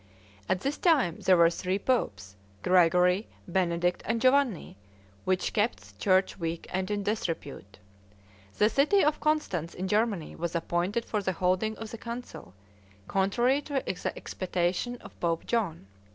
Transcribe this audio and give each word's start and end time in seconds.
At 0.49 0.61
this 0.61 0.79
time 0.79 1.19
there 1.19 1.37
were 1.37 1.51
three 1.51 1.77
popes, 1.77 2.35
Gregory, 2.63 3.27
Benedict, 3.47 4.01
and 4.03 4.19
Giovanni, 4.19 4.75
which 5.25 5.53
kept 5.53 5.79
the 5.93 5.99
church 5.99 6.39
weak 6.39 6.65
and 6.71 6.89
in 6.89 7.03
disrepute. 7.03 7.77
The 8.57 8.67
city 8.67 9.03
of 9.03 9.19
Constance, 9.19 9.75
in 9.75 9.87
Germany, 9.87 10.35
was 10.35 10.55
appointed 10.55 11.05
for 11.05 11.21
the 11.21 11.33
holding 11.33 11.77
of 11.77 11.91
the 11.91 11.99
council, 11.99 12.55
contrary 13.07 13.61
to 13.61 13.73
the 13.73 13.87
expectation 14.17 14.95
of 15.01 15.19
Pope 15.19 15.45
John. 15.45 15.85